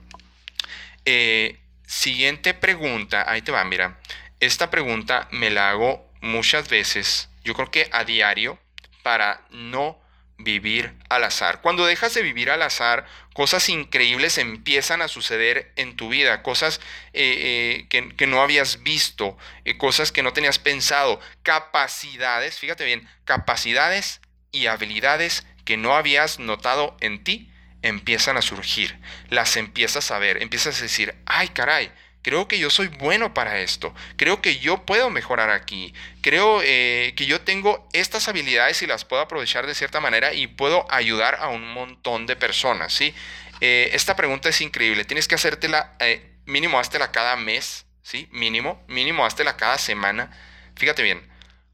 Eh, 1.06 1.58
siguiente 1.86 2.52
pregunta, 2.52 3.24
ahí 3.26 3.40
te 3.40 3.50
va, 3.50 3.64
mira. 3.64 3.98
Esta 4.40 4.70
pregunta 4.70 5.26
me 5.30 5.48
la 5.48 5.70
hago 5.70 6.06
muchas 6.20 6.68
veces, 6.68 7.30
yo 7.44 7.54
creo 7.54 7.70
que 7.70 7.88
a 7.92 8.04
diario, 8.04 8.58
para 9.02 9.40
no 9.50 9.98
vivir 10.38 10.94
al 11.08 11.24
azar. 11.24 11.60
Cuando 11.60 11.84
dejas 11.84 12.14
de 12.14 12.22
vivir 12.22 12.50
al 12.50 12.62
azar, 12.62 13.06
cosas 13.34 13.68
increíbles 13.68 14.38
empiezan 14.38 15.02
a 15.02 15.08
suceder 15.08 15.72
en 15.76 15.96
tu 15.96 16.08
vida, 16.08 16.42
cosas 16.42 16.80
eh, 17.12 17.86
eh, 17.90 18.12
que, 18.16 18.26
no 18.26 18.40
habías 18.40 18.82
visto, 18.82 19.36
eh, 19.64 19.76
cosas 19.76 20.12
que 20.12 20.22
no 20.22 20.32
tenías 20.32 20.58
pensado, 20.58 21.20
capacidades, 21.42 22.58
fíjate 22.58 22.84
bien, 22.84 23.08
capacidades 23.24 24.20
y 24.52 24.66
habilidades 24.66 25.44
que 25.64 25.76
no 25.76 25.94
habías 25.94 26.38
notado 26.38 26.96
en 27.00 27.24
ti 27.24 27.52
empiezan 27.82 28.36
a 28.36 28.42
surgir, 28.42 28.98
las 29.28 29.56
empiezas 29.56 30.10
a 30.10 30.18
ver, 30.18 30.42
empiezas 30.42 30.78
a 30.78 30.82
decir, 30.82 31.14
ay 31.26 31.48
caray, 31.48 31.92
creo 32.28 32.46
que 32.46 32.58
yo 32.58 32.68
soy 32.68 32.88
bueno 32.88 33.32
para 33.32 33.58
esto, 33.60 33.94
creo 34.16 34.42
que 34.42 34.58
yo 34.58 34.84
puedo 34.84 35.08
mejorar 35.08 35.48
aquí, 35.48 35.94
creo 36.20 36.60
eh, 36.62 37.14
que 37.16 37.24
yo 37.24 37.40
tengo 37.40 37.88
estas 37.94 38.28
habilidades 38.28 38.82
y 38.82 38.86
las 38.86 39.06
puedo 39.06 39.22
aprovechar 39.22 39.66
de 39.66 39.74
cierta 39.74 39.98
manera 39.98 40.34
y 40.34 40.46
puedo 40.46 40.86
ayudar 40.92 41.36
a 41.40 41.48
un 41.48 41.72
montón 41.72 42.26
de 42.26 42.36
personas, 42.36 42.92
¿sí? 42.92 43.14
Eh, 43.62 43.88
esta 43.94 44.14
pregunta 44.14 44.50
es 44.50 44.60
increíble, 44.60 45.06
tienes 45.06 45.26
que 45.26 45.36
hacértela, 45.36 45.96
eh, 46.00 46.34
mínimo 46.44 46.78
háztela 46.78 47.12
cada 47.12 47.34
mes, 47.36 47.86
¿sí? 48.02 48.28
Mínimo, 48.30 48.84
mínimo 48.88 49.24
háztela 49.24 49.56
cada 49.56 49.78
semana. 49.78 50.30
Fíjate 50.76 51.02
bien, 51.02 51.26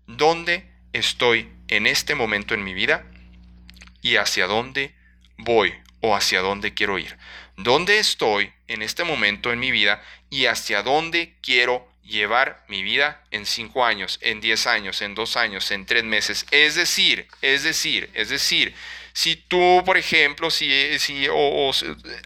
¿dónde 0.07 0.71
estoy 0.93 1.53
en 1.67 1.89
este 1.89 2.15
momento 2.15 2.55
en 2.55 2.63
mi 2.63 2.75
vida 2.75 3.05
y 4.03 4.19
hacia 4.19 4.47
dónde 4.47 4.95
voy 5.37 5.75
o 5.99 6.15
hacia 6.15 6.43
dónde 6.43 6.75
quiero 6.75 6.97
ir? 6.97 7.19
¿Dónde 7.57 7.99
estoy 7.99 8.53
en 8.67 8.83
este 8.83 9.05
momento 9.05 9.53
en 9.53 9.61
mi 9.61 9.71
vida 9.71 10.03
y 10.31 10.47
hacia 10.47 10.83
dónde 10.83 11.35
quiero 11.41 11.89
llevar 12.03 12.65
mi 12.69 12.83
vida 12.83 13.23
en 13.31 13.47
cinco 13.47 13.85
años, 13.85 14.19
en 14.23 14.41
diez 14.41 14.67
años, 14.67 15.01
en 15.03 15.15
dos 15.15 15.37
años, 15.37 15.71
en 15.71 15.87
tres 15.87 16.05
meses? 16.05 16.47
Es 16.51 16.75
decir, 16.75 17.29
es 17.43 17.63
decir, 17.63 18.11
es 18.15 18.29
decir, 18.29 18.75
si 19.13 19.37
tú, 19.37 19.83
por 19.87 19.97
ejemplo, 19.97 20.51
si, 20.51 20.99
si 20.99 21.29
o, 21.31 21.71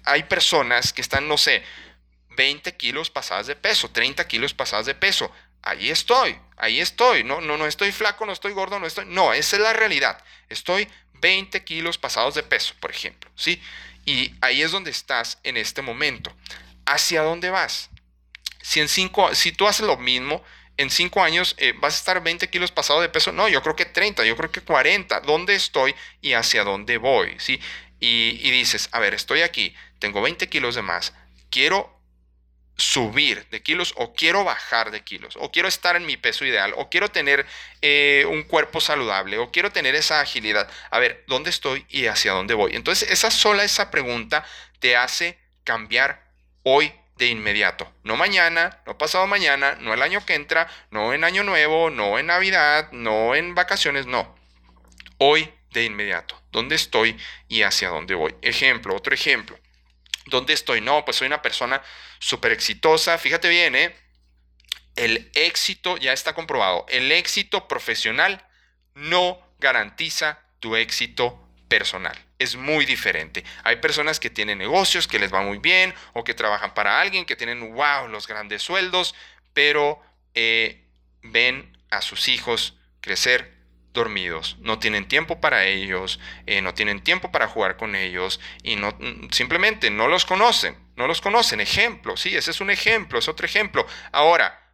hay 0.05 0.23
personas 0.23 0.93
que 0.95 1.03
están, 1.03 1.29
no 1.29 1.37
sé, 1.37 1.63
20 2.31 2.77
kilos 2.77 3.11
pasadas 3.11 3.47
de 3.47 3.57
peso, 3.57 3.91
30 3.91 4.27
kilos 4.27 4.55
pasadas 4.55 4.87
de 4.87 4.95
peso, 4.95 5.31
ahí 5.61 5.91
estoy, 5.91 6.39
ahí 6.57 6.81
estoy, 6.81 7.25
no, 7.25 7.43
no, 7.43 7.59
no 7.59 7.67
estoy 7.67 7.93
flaco, 7.93 8.25
no 8.25 8.33
estoy 8.33 8.53
gordo, 8.53 8.79
no 8.79 8.87
estoy, 8.87 9.05
no, 9.07 9.35
esa 9.35 9.57
es 9.57 9.63
la 9.63 9.75
realidad, 9.75 10.25
estoy 10.49 10.89
20 11.21 11.63
kilos 11.65 11.99
pasados 11.99 12.35
de 12.35 12.43
peso, 12.43 12.75
por 12.81 12.91
ejemplo, 12.91 13.31
¿sí? 13.37 13.61
Y 14.09 14.35
ahí 14.41 14.63
es 14.63 14.73
donde 14.73 14.91
estás 14.91 15.39
en 15.43 15.59
este 15.59 15.83
momento. 15.83 16.35
¿Hacia 16.87 17.21
dónde 17.21 17.51
vas? 17.51 17.91
Si, 18.63 18.81
en 18.81 18.89
cinco, 18.89 19.35
si 19.35 19.53
tú 19.53 19.69
haces 19.69 19.87
lo 19.87 19.99
mismo, 19.99 20.43
en 20.79 20.89
cinco 20.89 21.23
años 21.23 21.55
eh, 21.59 21.75
vas 21.77 21.93
a 21.93 21.99
estar 21.99 22.23
20 22.23 22.49
kilos 22.49 22.73
pasado 22.73 23.03
de 23.03 23.11
peso. 23.11 23.33
No, 23.33 23.51
yo 23.51 23.63
creo 23.63 23.77
que 23.77 23.85
30, 23.85 24.25
yo 24.25 24.35
creo 24.35 24.51
que 24.51 24.63
40. 24.63 25.21
¿Dónde 25.21 25.55
estoy 25.55 25.95
y 26.23 26.33
hacia 26.33 26.65
dónde 26.65 26.97
voy? 26.97 27.37
¿Sí? 27.39 27.61
Y, 28.01 28.41
y 28.43 28.51
dices, 28.51 28.89
a 28.93 28.99
ver, 28.99 29.13
estoy 29.13 29.43
aquí, 29.43 29.75
tengo 29.99 30.23
20 30.23 30.49
kilos 30.49 30.75
de 30.75 30.81
más, 30.81 31.13
quiero 31.51 31.98
subir 32.79 33.45
de 33.51 33.61
kilos 33.61 33.93
o 33.97 34.15
quiero 34.15 34.45
bajar 34.45 34.93
de 34.93 35.03
kilos 35.03 35.35
o 35.37 35.51
quiero 35.51 35.69
estar 35.69 35.97
en 35.97 36.07
mi 36.07 36.17
peso 36.17 36.45
ideal 36.45 36.73
o 36.77 36.89
quiero 36.89 37.11
tener 37.11 37.45
eh, 37.83 38.25
un 38.31 38.45
cuerpo 38.45 38.81
saludable 38.81 39.37
o 39.39 39.51
quiero 39.51 39.73
tener 39.73 39.97
esa 39.97 40.21
agilidad. 40.21 40.71
A 40.91 41.01
ver, 41.01 41.25
¿dónde 41.27 41.51
estoy 41.51 41.85
y 41.89 42.07
hacia 42.07 42.33
dónde 42.33 42.55
voy? 42.55 42.77
Entonces, 42.77 43.11
esa 43.11 43.31
sola, 43.33 43.65
esa 43.65 43.91
pregunta 43.91 44.45
te 44.79 44.97
hace 44.97 45.39
cambiar 45.65 46.25
hoy 46.63 46.93
de 47.17 47.27
inmediato. 47.27 47.93
No 48.05 48.17
mañana, 48.17 48.81
no 48.87 48.97
pasado 48.97 49.27
mañana, 49.27 49.77
no 49.81 49.93
el 49.93 50.03
año 50.03 50.25
que 50.25 50.35
entra, 50.35 50.69
no 50.93 51.13
en 51.13 51.25
año 51.25 51.43
nuevo, 51.43 51.91
no 51.91 52.19
en 52.19 52.27
Navidad, 52.27 52.91
no 52.93 53.35
en 53.35 53.57
vacaciones, 53.57 54.07
no. 54.07 54.37
Hoy 55.19 55.53
de 55.73 55.85
inmediato. 55.85 56.41
¿Dónde 56.53 56.77
estoy 56.77 57.17
y 57.49 57.63
hacia 57.63 57.89
dónde 57.89 58.15
voy? 58.15 58.37
Ejemplo, 58.41 58.95
otro 58.95 59.13
ejemplo. 59.13 59.59
¿Dónde 60.29 60.53
estoy? 60.53 60.81
No, 60.81 61.05
pues 61.05 61.17
soy 61.17 61.27
una 61.27 61.43
persona 61.43 61.83
súper 62.19 62.53
exitosa. 62.53 63.19
Fíjate 63.19 63.49
bien, 63.49 63.75
¿eh? 63.75 63.95
El 64.97 65.31
éxito, 65.35 65.97
ya 65.97 66.13
está 66.13 66.35
comprobado, 66.35 66.85
el 66.89 67.13
éxito 67.13 67.69
profesional 67.69 68.45
no 68.95 69.41
garantiza 69.59 70.41
tu 70.59 70.75
éxito 70.75 71.49
personal. 71.69 72.19
Es 72.39 72.57
muy 72.57 72.85
diferente. 72.85 73.45
Hay 73.63 73.77
personas 73.77 74.19
que 74.19 74.31
tienen 74.31 74.59
negocios 74.59 75.07
que 75.07 75.19
les 75.19 75.33
va 75.33 75.43
muy 75.43 75.59
bien 75.59 75.95
o 76.15 76.25
que 76.25 76.35
trabajan 76.35 76.75
para 76.75 77.01
alguien, 77.01 77.27
que 77.27 77.37
tienen, 77.37 77.75
wow, 77.75 78.09
los 78.09 78.27
grandes 78.27 78.63
sueldos, 78.63 79.15
pero 79.53 80.01
eh, 80.35 80.85
ven 81.23 81.77
a 81.91 82.01
sus 82.01 82.29
hijos 82.29 82.75
crecer 83.01 83.58
dormidos, 83.99 84.57
no 84.61 84.79
tienen 84.79 85.07
tiempo 85.07 85.41
para 85.41 85.67
ellos, 85.67 86.21
eh, 86.47 86.63
no 86.63 86.73
tienen 86.73 87.03
tiempo 87.03 87.31
para 87.31 87.49
jugar 87.49 87.77
con 87.77 87.95
ellos 87.95 88.41
y 88.63 88.77
no 88.77 88.97
mm, 88.99 89.31
simplemente 89.31 89.91
no 89.91 90.09
los 90.09 90.25
conocen, 90.25 90.77
no 90.97 91.07
los 91.07 91.21
conocen. 91.21 91.61
Ejemplo, 91.61 92.17
sí, 92.17 92.35
ese 92.37 92.53
es 92.53 92.61
un 92.61 92.71
ejemplo, 92.71 93.19
es 93.19 93.29
otro 93.29 93.45
ejemplo. 93.45 93.87
Ahora, 94.13 94.69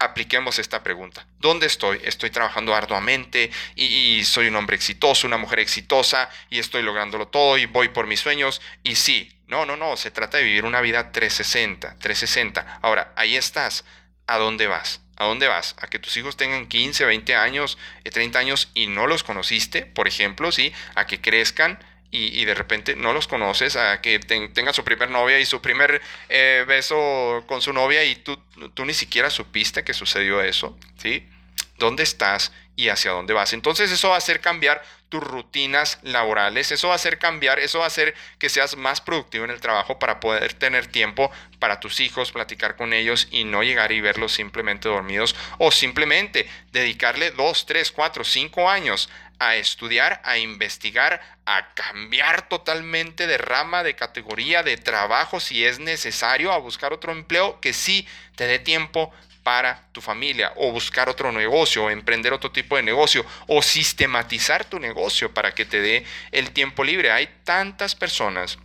apliquemos 0.00 0.58
esta 0.58 0.82
pregunta. 0.82 1.26
¿Dónde 1.38 1.66
estoy? 1.66 2.00
Estoy 2.02 2.30
trabajando 2.30 2.74
arduamente 2.74 3.50
y, 3.76 4.24
soy 4.24 4.48
un 4.48 4.56
hombre 4.56 4.74
exitoso, 4.74 5.26
una 5.26 5.36
mujer 5.36 5.60
exitosa 5.60 6.30
y 6.48 6.58
estoy 6.58 6.82
lográndolo 6.82 7.28
todo 7.28 7.58
y 7.58 7.66
voy 7.66 7.88
por 7.88 8.06
mis 8.06 8.20
sueños. 8.20 8.62
Y 8.82 8.96
sí, 8.96 9.30
no, 9.46 9.66
no, 9.66 9.76
no, 9.76 9.96
se 9.96 10.10
trata 10.10 10.38
de 10.38 10.44
vivir 10.44 10.64
una 10.64 10.80
vida 10.80 11.12
360, 11.12 11.98
360. 11.98 12.80
Ahora, 12.82 13.12
ahí 13.14 13.36
estás. 13.36 13.84
¿A 14.26 14.38
dónde 14.38 14.68
vas? 14.68 15.02
¿A 15.20 15.26
dónde 15.26 15.48
vas? 15.48 15.76
¿A 15.82 15.86
que 15.86 15.98
tus 15.98 16.16
hijos 16.16 16.38
tengan 16.38 16.66
15, 16.66 17.04
20 17.04 17.34
años, 17.34 17.76
30 18.10 18.38
eh, 18.38 18.40
años 18.40 18.70
y 18.72 18.86
no 18.86 19.06
los 19.06 19.22
conociste, 19.22 19.84
por 19.84 20.08
ejemplo, 20.08 20.50
sí? 20.50 20.72
A 20.94 21.06
que 21.06 21.20
crezcan 21.20 21.78
y, 22.10 22.42
de 22.46 22.54
repente 22.54 22.96
no 22.96 23.12
los 23.12 23.28
conoces, 23.28 23.76
a 23.76 24.00
que 24.00 24.18
tengan 24.18 24.72
su 24.72 24.82
primer 24.82 25.10
novia 25.10 25.38
y 25.38 25.44
su 25.44 25.60
primer 25.60 26.00
eh, 26.30 26.64
beso 26.66 27.44
con 27.46 27.60
su 27.60 27.74
novia 27.74 28.02
y 28.02 28.16
tú, 28.16 28.38
tú 28.72 28.86
ni 28.86 28.94
siquiera 28.94 29.28
supiste 29.28 29.84
que 29.84 29.92
sucedió 29.92 30.40
eso, 30.40 30.78
¿sí? 30.96 31.28
¿Dónde 31.76 32.02
estás 32.02 32.50
y 32.74 32.88
hacia 32.88 33.10
dónde 33.10 33.34
vas? 33.34 33.52
Entonces 33.52 33.92
eso 33.92 34.08
va 34.08 34.14
a 34.14 34.18
hacer 34.18 34.40
cambiar 34.40 34.82
tus 35.10 35.22
rutinas 35.22 35.98
laborales. 36.02 36.72
Eso 36.72 36.88
va 36.88 36.94
a 36.94 36.96
hacer 36.96 37.18
cambiar, 37.18 37.58
eso 37.58 37.80
va 37.80 37.84
a 37.84 37.88
hacer 37.88 38.14
que 38.38 38.48
seas 38.48 38.76
más 38.76 39.02
productivo 39.02 39.44
en 39.44 39.50
el 39.50 39.60
trabajo 39.60 39.98
para 39.98 40.20
poder 40.20 40.54
tener 40.54 40.86
tiempo 40.86 41.30
para 41.58 41.80
tus 41.80 42.00
hijos, 42.00 42.32
platicar 42.32 42.76
con 42.76 42.94
ellos 42.94 43.28
y 43.30 43.44
no 43.44 43.62
llegar 43.62 43.92
y 43.92 44.00
verlos 44.00 44.32
simplemente 44.32 44.88
dormidos 44.88 45.36
o 45.58 45.70
simplemente 45.70 46.48
dedicarle 46.72 47.32
dos, 47.32 47.66
tres, 47.66 47.90
cuatro, 47.90 48.24
cinco 48.24 48.70
años 48.70 49.10
a 49.40 49.56
estudiar, 49.56 50.20
a 50.24 50.38
investigar, 50.38 51.20
a 51.46 51.72
cambiar 51.74 52.48
totalmente 52.48 53.26
de 53.26 53.38
rama, 53.38 53.82
de 53.82 53.96
categoría, 53.96 54.62
de 54.62 54.76
trabajo 54.76 55.40
si 55.40 55.64
es 55.64 55.78
necesario, 55.78 56.52
a 56.52 56.58
buscar 56.58 56.92
otro 56.92 57.10
empleo 57.12 57.58
que 57.60 57.72
sí 57.72 58.06
te 58.36 58.46
dé 58.46 58.58
tiempo 58.58 59.12
para 59.50 59.90
tu 59.90 60.00
familia 60.00 60.52
o 60.54 60.70
buscar 60.70 61.08
otro 61.08 61.32
negocio 61.32 61.82
o 61.82 61.90
emprender 61.90 62.32
otro 62.32 62.52
tipo 62.52 62.76
de 62.76 62.84
negocio 62.84 63.26
o 63.48 63.62
sistematizar 63.62 64.64
tu 64.64 64.78
negocio 64.78 65.34
para 65.34 65.56
que 65.56 65.64
te 65.64 65.80
dé 65.80 66.06
el 66.30 66.52
tiempo 66.52 66.84
libre. 66.84 67.10
Hay 67.10 67.26
tantas 67.42 67.96
personas, 67.96 68.60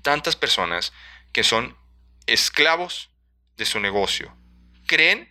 tantas 0.00 0.34
personas 0.34 0.94
que 1.30 1.44
son 1.44 1.76
esclavos 2.26 3.10
de 3.58 3.66
su 3.66 3.80
negocio. 3.80 4.34
Creen 4.86 5.30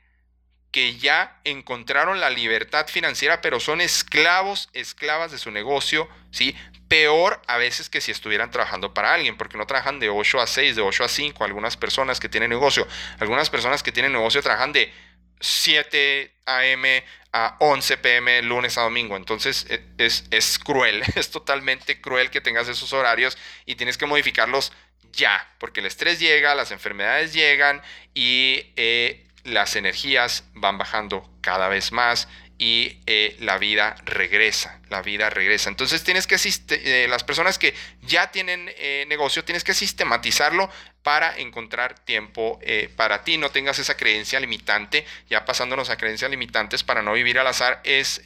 que 0.69 0.95
ya 0.97 1.41
encontraron 1.43 2.19
la 2.19 2.29
libertad 2.29 2.85
financiera, 2.85 3.41
pero 3.41 3.59
son 3.59 3.81
esclavos, 3.81 4.69
esclavas 4.73 5.31
de 5.31 5.39
su 5.39 5.49
negocio, 5.49 6.07
¿sí? 6.29 6.55
Peor 6.87 7.41
a 7.47 7.57
veces 7.57 7.89
que 7.89 8.01
si 8.01 8.11
estuvieran 8.11 8.51
trabajando 8.51 8.93
para 8.93 9.13
alguien, 9.13 9.37
porque 9.37 9.57
no 9.57 9.67
trabajan 9.67 9.99
de 9.99 10.09
8 10.09 10.39
a 10.39 10.47
6, 10.47 10.75
de 10.75 10.81
8 10.81 11.03
a 11.03 11.07
5, 11.07 11.43
algunas 11.43 11.75
personas 11.75 12.19
que 12.19 12.29
tienen 12.29 12.49
negocio, 12.49 12.87
algunas 13.19 13.49
personas 13.49 13.83
que 13.83 13.91
tienen 13.91 14.13
negocio 14.13 14.41
trabajan 14.41 14.73
de 14.73 14.93
7 15.39 16.33
a.m. 16.45 17.03
a 17.33 17.57
11 17.59 17.97
p.m. 17.97 18.41
lunes 18.43 18.77
a 18.77 18.83
domingo. 18.83 19.17
Entonces 19.17 19.65
e, 19.69 19.83
es, 19.97 20.25
es 20.31 20.59
cruel, 20.59 21.03
es 21.15 21.29
totalmente 21.29 22.01
cruel 22.01 22.29
que 22.29 22.41
tengas 22.41 22.67
esos 22.67 22.93
horarios 22.93 23.37
y 23.65 23.75
tienes 23.75 23.97
que 23.97 24.05
modificarlos 24.05 24.71
ya, 25.11 25.47
porque 25.57 25.79
el 25.79 25.85
estrés 25.87 26.19
llega, 26.19 26.55
las 26.55 26.71
enfermedades 26.71 27.33
llegan 27.33 27.81
y 28.13 28.71
eh, 28.75 29.25
las 29.43 29.75
energías 29.75 30.43
van 30.53 30.77
bajando 30.77 31.29
cada 31.41 31.69
vez 31.69 31.91
más 31.91 32.27
y 32.59 32.97
eh, 33.05 33.35
la 33.39 33.59
vida 33.59 33.95
regresa, 34.05 34.79
la 34.89 35.03
vida 35.03 35.29
regresa. 35.29 35.69
Entonces 35.69 36.03
tienes 36.03 36.25
que, 36.25 36.37
eh, 36.69 37.07
las 37.07 37.23
personas 37.23 37.59
que 37.59 37.75
ya 38.01 38.31
tienen 38.31 38.71
eh, 38.77 39.05
negocio, 39.07 39.43
tienes 39.43 39.63
que 39.63 39.75
sistematizarlo 39.75 40.69
para 41.03 41.37
encontrar 41.37 41.97
tiempo 41.99 42.59
para 42.97 43.23
ti, 43.23 43.37
no 43.37 43.49
tengas 43.49 43.79
esa 43.79 43.95
creencia 43.95 44.41
limitante, 44.41 45.05
ya 45.29 45.45
pasándonos 45.45 45.89
a 45.89 45.95
creencias 45.95 46.29
limitantes 46.29 46.83
para 46.83 47.01
no 47.01 47.13
vivir 47.13 47.39
al 47.39 47.47
azar, 47.47 47.79
es, 47.85 48.21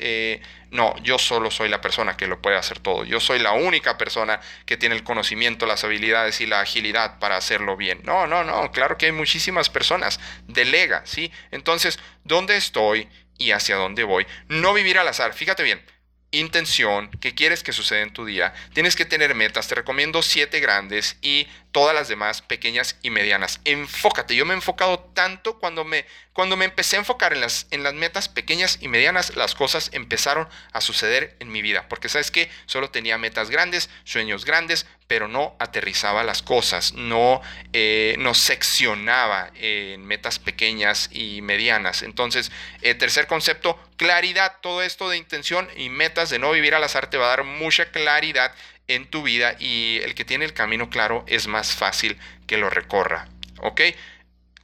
no, 0.72 0.98
yo 1.04 1.20
solo 1.20 1.52
soy 1.52 1.70
la 1.70 1.80
persona 1.80 2.18
que 2.18 2.26
lo 2.26 2.42
puede 2.42 2.58
hacer 2.58 2.80
todo, 2.80 3.04
yo 3.04 3.20
soy 3.20 3.38
la 3.38 3.52
única 3.52 4.00
persona 4.00 4.42
que 4.66 4.78
tiene 4.78 4.96
el 4.96 5.04
conocimiento, 5.04 5.68
las 5.68 5.84
habilidades 5.84 6.42
y 6.42 6.48
la 6.48 6.62
agilidad 6.62 7.20
para 7.20 7.38
hacerlo 7.38 7.78
bien. 7.78 8.02
No, 8.04 8.26
no, 8.26 8.44
no, 8.44 8.72
claro 8.72 8.98
que 8.98 9.06
hay 9.06 9.12
muchísimas 9.12 9.70
personas, 9.70 10.20
delega, 10.48 11.04
¿sí? 11.06 11.32
Entonces, 11.52 12.00
¿dónde 12.24 12.58
estoy? 12.58 13.08
Y 13.42 13.52
hacia 13.52 13.76
dónde 13.76 14.04
voy. 14.04 14.28
No 14.48 14.74
vivir 14.74 15.00
al 15.00 15.08
azar. 15.08 15.34
Fíjate 15.34 15.64
bien, 15.64 15.82
intención, 16.32 17.10
qué 17.20 17.36
quieres 17.36 17.64
que 17.64 17.74
suceda 17.74 18.02
en 18.02 18.14
tu 18.14 18.26
día. 18.26 18.54
Tienes 18.74 18.96
que 18.96 19.06
tener 19.06 19.36
metas. 19.36 19.68
Te 19.68 19.76
recomiendo 19.76 20.22
siete 20.22 20.60
grandes 20.60 21.18
y 21.22 21.48
todas 21.72 21.94
las 21.96 22.08
demás 22.08 22.42
pequeñas 22.42 22.98
y 23.02 23.10
medianas. 23.10 23.60
Enfócate. 23.66 24.36
Yo 24.36 24.46
me 24.46 24.54
he 24.54 24.56
enfocado 24.56 25.00
tanto 25.00 25.60
cuando 25.60 25.84
me, 25.84 26.06
cuando 26.34 26.56
me 26.56 26.66
empecé 26.66 26.96
a 26.96 27.00
enfocar 27.00 27.34
en 27.34 27.42
las, 27.42 27.68
en 27.72 27.84
las 27.84 27.94
metas 27.94 28.30
pequeñas 28.30 28.78
y 28.82 28.88
medianas, 28.88 29.36
las 29.36 29.56
cosas 29.56 29.90
empezaron 29.94 30.48
a 30.72 30.82
suceder 30.82 31.36
en 31.40 31.52
mi 31.52 31.62
vida. 31.62 31.88
Porque 31.90 32.10
sabes 32.10 32.32
que 32.32 32.50
solo 32.66 32.92
tenía 32.92 33.18
metas 33.18 33.50
grandes, 33.50 33.90
sueños 34.04 34.46
grandes, 34.46 34.86
pero 35.12 35.28
no 35.28 35.58
aterrizaba 35.60 36.24
las 36.24 36.42
cosas, 36.42 36.94
no, 36.94 37.42
eh, 37.74 38.16
no 38.18 38.34
seccionaba 38.34 39.52
en 39.56 40.06
metas 40.06 40.40
pequeñas 40.40 41.10
y 41.12 41.42
medianas. 41.42 42.02
Entonces, 42.02 42.50
el 42.82 42.98
tercer 42.98 43.28
concepto, 43.28 43.78
claridad, 43.98 44.60
todo 44.62 44.82
esto 44.82 45.10
de 45.10 45.18
intención 45.18 45.68
y 45.76 45.90
metas 45.90 46.30
de 46.30 46.40
no 46.40 46.50
vivir 46.54 46.76
al 46.76 46.86
azar 46.86 47.10
te 47.10 47.18
va 47.18 47.26
a 47.26 47.36
dar 47.36 47.44
mucha 47.44 47.92
claridad 47.92 48.56
en 48.88 49.06
tu 49.10 49.22
vida 49.22 49.58
y 49.60 50.00
el 50.02 50.16
que 50.16 50.24
tiene 50.24 50.46
el 50.46 50.54
camino 50.54 50.90
claro 50.90 51.26
es 51.28 51.46
más 51.46 51.74
fácil 51.74 52.18
que 52.48 52.56
lo 52.56 52.70
recorra. 52.70 53.28
¿Ok? 53.60 53.82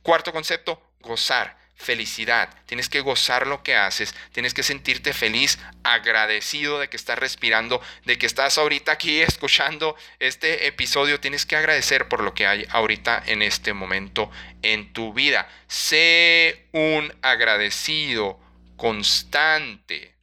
Cuarto 0.01 0.31
concepto, 0.31 0.81
gozar 1.01 1.57
felicidad, 1.77 2.50
tienes 2.65 2.89
que 2.89 3.01
gozar 3.01 3.48
lo 3.48 3.63
que 3.63 3.75
haces, 3.75 4.15
tienes 4.34 4.53
que 4.53 4.63
sentirte 4.63 5.13
feliz, 5.13 5.60
agradecido 5.84 6.79
de 6.79 6.89
que 6.89 6.98
estás 6.98 7.17
respirando, 7.19 7.81
de 8.03 8.17
que 8.17 8.25
estás 8.25 8.57
ahorita 8.57 8.91
aquí 8.91 9.22
escuchando 9.22 9.96
este 10.19 10.67
episodio, 10.67 11.19
tienes 11.19 11.46
que 11.46 11.55
agradecer 11.55 12.07
por 12.07 12.22
lo 12.22 12.34
que 12.34 12.48
hay 12.48 12.65
ahorita 12.72 13.24
en 13.27 13.41
este 13.41 13.74
momento 13.74 14.29
en 14.63 14.91
tu 14.91 15.13
vida. 15.13 15.48
Sé 15.67 16.67
un 16.72 17.13
agradecido 17.22 18.39
constante, 18.75 20.15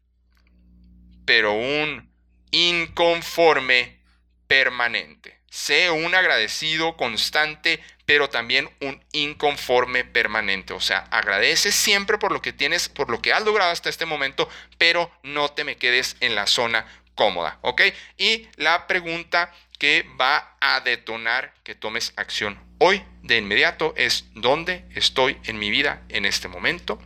pero 1.24 1.52
un 1.52 2.12
inconforme 2.50 4.00
permanente. 4.46 5.40
Sé 5.54 5.88
un 5.88 6.16
agradecido 6.16 6.96
constante, 6.96 7.80
pero 8.06 8.28
también 8.28 8.68
un 8.80 9.00
inconforme 9.12 10.02
permanente. 10.02 10.72
O 10.72 10.80
sea, 10.80 11.06
agradece 11.12 11.70
siempre 11.70 12.18
por 12.18 12.32
lo 12.32 12.42
que 12.42 12.52
tienes, 12.52 12.88
por 12.88 13.08
lo 13.08 13.22
que 13.22 13.32
has 13.32 13.44
logrado 13.44 13.70
hasta 13.70 13.88
este 13.88 14.04
momento, 14.04 14.48
pero 14.78 15.12
no 15.22 15.52
te 15.52 15.62
me 15.62 15.76
quedes 15.76 16.16
en 16.18 16.34
la 16.34 16.48
zona 16.48 16.84
cómoda, 17.14 17.60
¿ok? 17.62 17.82
Y 18.18 18.48
la 18.56 18.88
pregunta 18.88 19.52
que 19.78 20.04
va 20.20 20.56
a 20.60 20.80
detonar 20.80 21.54
que 21.62 21.76
tomes 21.76 22.14
acción 22.16 22.60
hoy 22.78 23.04
de 23.22 23.36
inmediato 23.36 23.94
es 23.96 24.24
dónde 24.34 24.84
estoy 24.96 25.38
en 25.44 25.60
mi 25.60 25.70
vida 25.70 26.02
en 26.08 26.26
este 26.26 26.48
momento 26.48 27.00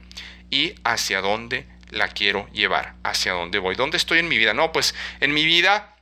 y 0.48 0.74
hacia 0.84 1.20
dónde 1.20 1.68
la 1.90 2.08
quiero 2.08 2.48
llevar, 2.54 2.94
hacia 3.04 3.32
dónde 3.32 3.58
voy, 3.58 3.74
dónde 3.74 3.98
estoy 3.98 4.20
en 4.20 4.28
mi 4.28 4.38
vida. 4.38 4.54
No, 4.54 4.72
pues 4.72 4.94
en 5.20 5.34
mi 5.34 5.44
vida 5.44 5.97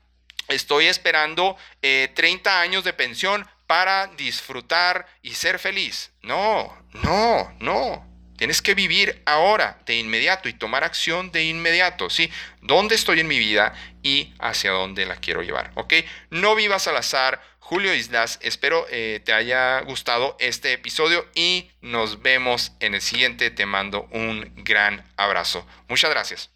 estoy 0.48 0.86
esperando 0.86 1.56
30 1.80 2.50
eh, 2.50 2.62
años 2.62 2.84
de 2.84 2.92
pensión 2.92 3.46
para 3.66 4.06
disfrutar 4.16 5.06
y 5.22 5.34
ser 5.34 5.58
feliz. 5.58 6.12
No, 6.22 6.76
no, 7.02 7.52
no. 7.60 8.06
Tienes 8.36 8.60
que 8.60 8.74
vivir 8.74 9.22
ahora, 9.24 9.78
de 9.86 9.96
inmediato, 9.96 10.48
y 10.48 10.52
tomar 10.52 10.84
acción 10.84 11.32
de 11.32 11.44
inmediato, 11.44 12.10
¿sí? 12.10 12.30
¿Dónde 12.60 12.94
estoy 12.94 13.20
en 13.20 13.28
mi 13.28 13.38
vida 13.38 13.72
y 14.02 14.34
hacia 14.38 14.72
dónde 14.72 15.06
la 15.06 15.16
quiero 15.16 15.42
llevar? 15.42 15.72
¿Ok? 15.74 15.94
No 16.30 16.54
vivas 16.54 16.86
al 16.86 16.98
azar. 16.98 17.40
Julio 17.58 17.94
Islas, 17.94 18.38
espero 18.42 18.86
eh, 18.90 19.20
te 19.24 19.32
haya 19.32 19.80
gustado 19.80 20.36
este 20.38 20.72
episodio 20.72 21.26
y 21.34 21.70
nos 21.80 22.22
vemos 22.22 22.72
en 22.78 22.94
el 22.94 23.00
siguiente. 23.00 23.50
Te 23.50 23.66
mando 23.66 24.06
un 24.12 24.52
gran 24.56 25.04
abrazo. 25.16 25.66
Muchas 25.88 26.10
gracias. 26.10 26.55